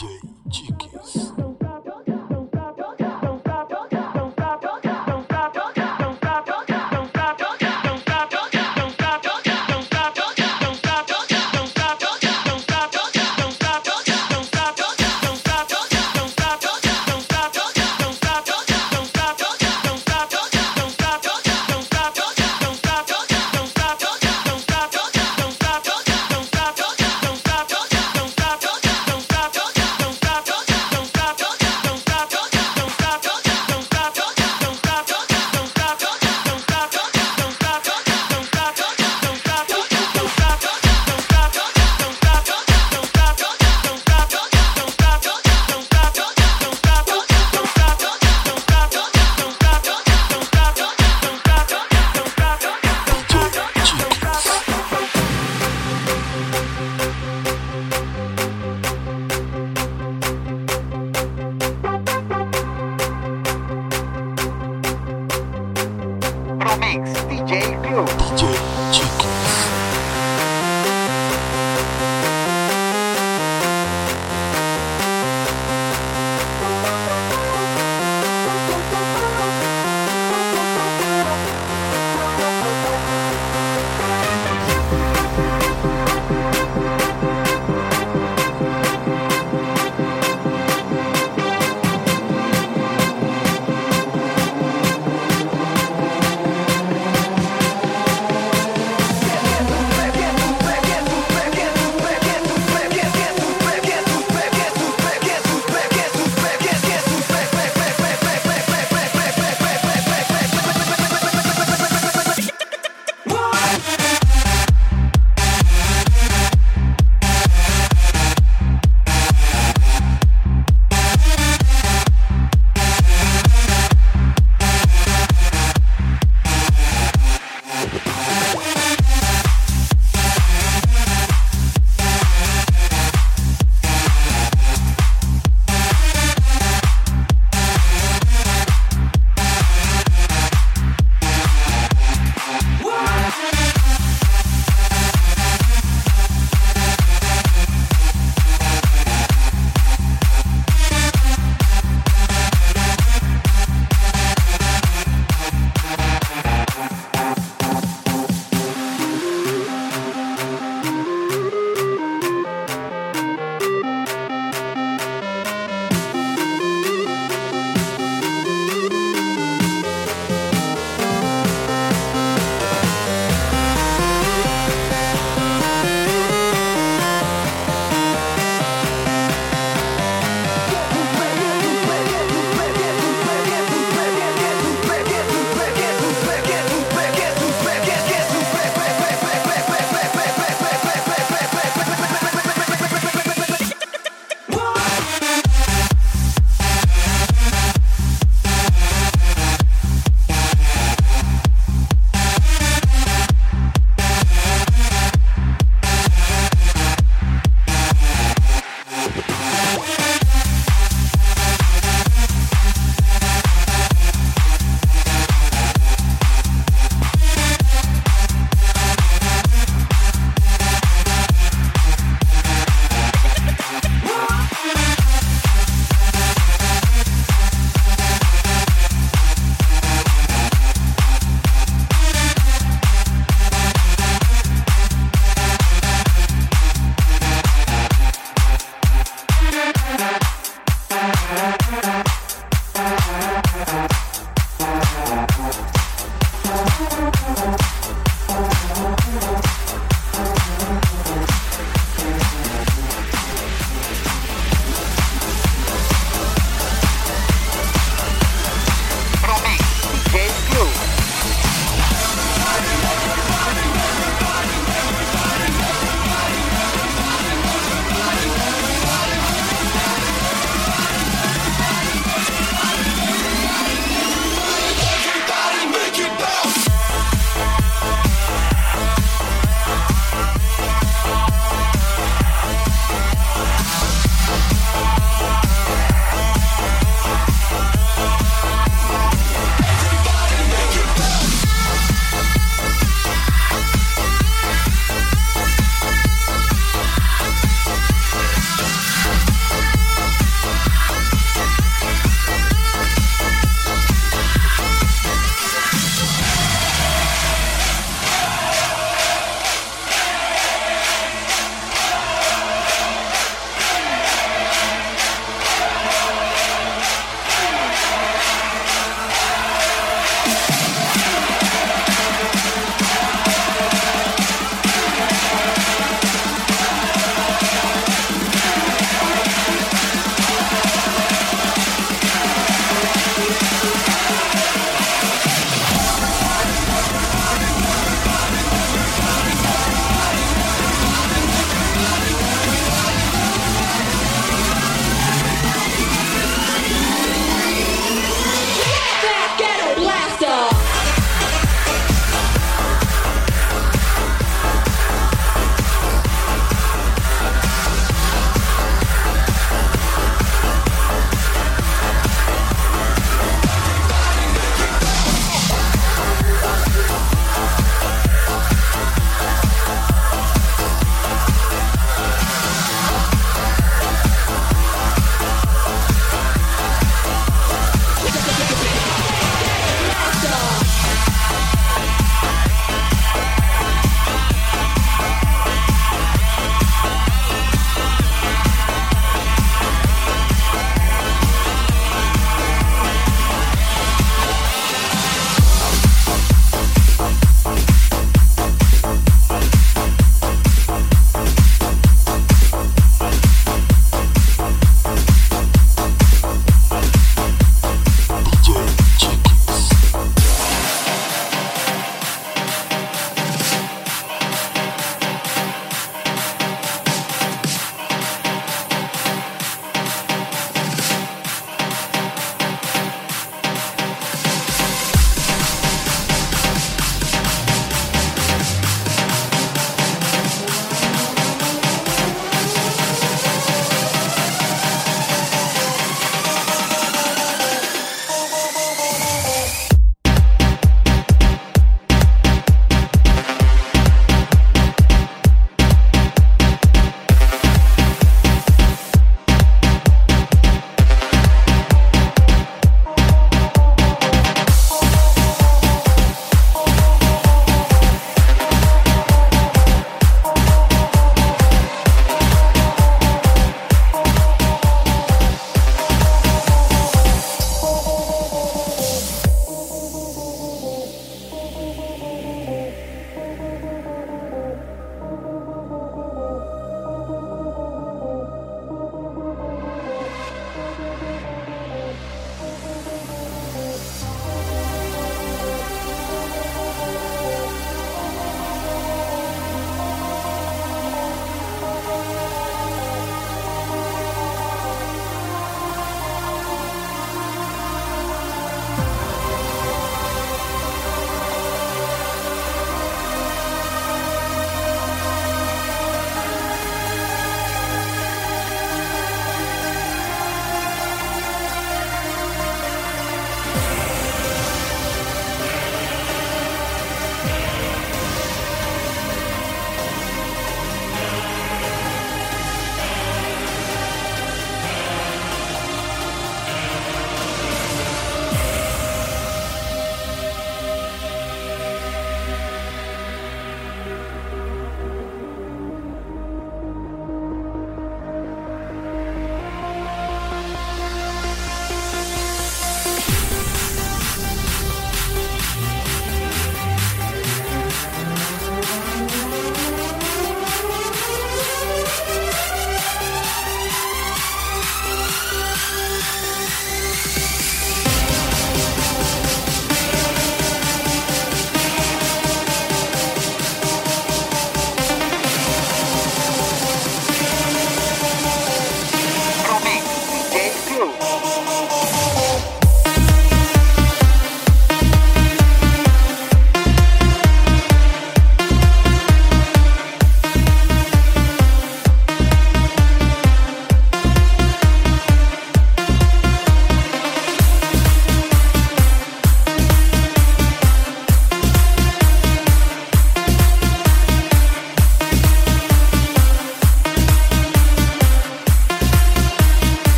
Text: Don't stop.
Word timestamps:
Don't 0.00 1.04
stop. 1.04 1.27